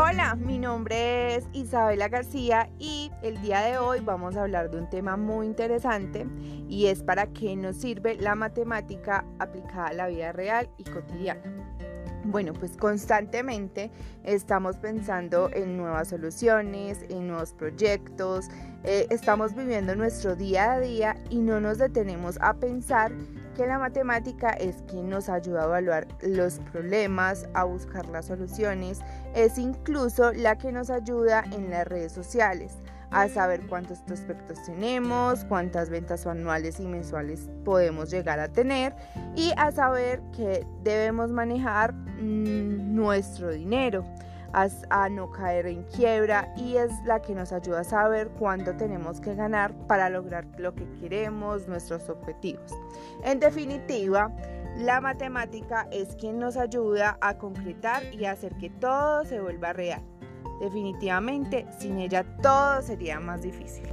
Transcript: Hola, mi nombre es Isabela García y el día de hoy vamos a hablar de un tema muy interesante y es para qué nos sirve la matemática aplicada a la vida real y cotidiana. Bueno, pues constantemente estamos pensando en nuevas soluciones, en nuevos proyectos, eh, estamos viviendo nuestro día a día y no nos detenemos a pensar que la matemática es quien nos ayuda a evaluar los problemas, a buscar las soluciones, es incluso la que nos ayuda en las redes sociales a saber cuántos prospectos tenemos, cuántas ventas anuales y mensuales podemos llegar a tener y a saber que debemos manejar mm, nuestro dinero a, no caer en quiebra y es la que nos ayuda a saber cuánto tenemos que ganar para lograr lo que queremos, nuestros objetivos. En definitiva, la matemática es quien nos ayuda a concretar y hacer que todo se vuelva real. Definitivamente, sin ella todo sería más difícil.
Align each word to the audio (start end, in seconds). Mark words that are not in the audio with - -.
Hola, 0.00 0.36
mi 0.36 0.60
nombre 0.60 1.34
es 1.34 1.48
Isabela 1.52 2.06
García 2.06 2.70
y 2.78 3.10
el 3.20 3.42
día 3.42 3.62
de 3.62 3.78
hoy 3.78 3.98
vamos 3.98 4.36
a 4.36 4.42
hablar 4.42 4.70
de 4.70 4.78
un 4.78 4.88
tema 4.88 5.16
muy 5.16 5.44
interesante 5.44 6.24
y 6.68 6.86
es 6.86 7.02
para 7.02 7.26
qué 7.26 7.56
nos 7.56 7.78
sirve 7.78 8.14
la 8.14 8.36
matemática 8.36 9.24
aplicada 9.40 9.88
a 9.88 9.92
la 9.94 10.06
vida 10.06 10.30
real 10.30 10.70
y 10.78 10.84
cotidiana. 10.84 11.42
Bueno, 12.22 12.52
pues 12.52 12.76
constantemente 12.76 13.90
estamos 14.22 14.76
pensando 14.76 15.50
en 15.52 15.76
nuevas 15.76 16.08
soluciones, 16.08 17.04
en 17.08 17.26
nuevos 17.26 17.52
proyectos, 17.52 18.48
eh, 18.84 19.08
estamos 19.10 19.56
viviendo 19.56 19.96
nuestro 19.96 20.36
día 20.36 20.74
a 20.74 20.80
día 20.80 21.16
y 21.28 21.40
no 21.40 21.60
nos 21.60 21.78
detenemos 21.78 22.38
a 22.40 22.54
pensar 22.54 23.10
que 23.56 23.66
la 23.66 23.80
matemática 23.80 24.50
es 24.50 24.84
quien 24.88 25.08
nos 25.08 25.28
ayuda 25.28 25.62
a 25.62 25.66
evaluar 25.66 26.06
los 26.22 26.60
problemas, 26.70 27.48
a 27.54 27.64
buscar 27.64 28.06
las 28.06 28.26
soluciones, 28.26 29.00
es 29.34 29.58
incluso 29.58 30.32
la 30.32 30.56
que 30.56 30.72
nos 30.72 30.90
ayuda 30.90 31.44
en 31.52 31.70
las 31.70 31.86
redes 31.86 32.12
sociales 32.12 32.76
a 33.10 33.28
saber 33.28 33.66
cuántos 33.66 34.00
prospectos 34.00 34.62
tenemos, 34.64 35.44
cuántas 35.46 35.88
ventas 35.88 36.26
anuales 36.26 36.78
y 36.78 36.86
mensuales 36.86 37.48
podemos 37.64 38.10
llegar 38.10 38.38
a 38.38 38.48
tener 38.48 38.94
y 39.34 39.52
a 39.56 39.72
saber 39.72 40.20
que 40.36 40.66
debemos 40.82 41.30
manejar 41.30 41.94
mm, 41.94 42.94
nuestro 42.94 43.50
dinero 43.50 44.04
a, 44.52 45.08
no 45.08 45.30
caer 45.30 45.66
en 45.66 45.82
quiebra 45.84 46.52
y 46.56 46.76
es 46.76 46.90
la 47.04 47.20
que 47.20 47.34
nos 47.34 47.52
ayuda 47.52 47.80
a 47.80 47.84
saber 47.84 48.28
cuánto 48.38 48.74
tenemos 48.76 49.20
que 49.20 49.34
ganar 49.34 49.74
para 49.86 50.08
lograr 50.08 50.46
lo 50.58 50.74
que 50.74 50.88
queremos, 51.00 51.68
nuestros 51.68 52.08
objetivos. 52.08 52.72
En 53.24 53.40
definitiva, 53.40 54.32
la 54.78 55.00
matemática 55.00 55.88
es 55.90 56.14
quien 56.14 56.38
nos 56.38 56.56
ayuda 56.56 57.18
a 57.20 57.36
concretar 57.36 58.14
y 58.14 58.26
hacer 58.26 58.54
que 58.56 58.70
todo 58.70 59.24
se 59.24 59.40
vuelva 59.40 59.72
real. 59.72 60.02
Definitivamente, 60.60 61.66
sin 61.78 61.98
ella 61.98 62.24
todo 62.40 62.80
sería 62.82 63.18
más 63.18 63.42
difícil. 63.42 63.84